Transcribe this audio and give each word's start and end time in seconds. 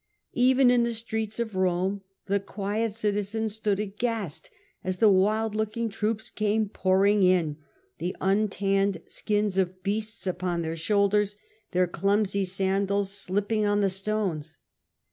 Even 0.33 0.71
in 0.71 0.81
the 0.81 0.95
streets 0.95 1.39
of 1.39 1.53
Rome 1.55 2.01
the 2.25 2.39
quiet 2.39 2.95
citizens 2.95 3.53
stood 3.53 3.79
aghast 3.79 4.49
as 4.83 4.97
the 4.97 5.11
wild 5.11 5.53
looking 5.53 5.89
troops 5.89 6.31
came 6.31 6.69
pouring 6.69 7.21
in, 7.21 7.57
the 7.99 8.15
untanned 8.19 9.03
skins 9.07 9.59
of 9.59 9.83
beasts 9.83 10.25
upon 10.25 10.63
their 10.63 10.75
shoulders, 10.75 11.35
their 11.69 11.85
clumsy 11.85 12.45
sandals 12.45 13.11
slipping 13.11 13.59
136 13.59 14.03
The 14.03 14.11
Earlier 14.11 14.21
Empire, 14.23 14.31
A.D. 14.31 14.41
69. 14.41 14.41
on 14.41 14.41
the 14.41 14.49
stones. 14.49 14.57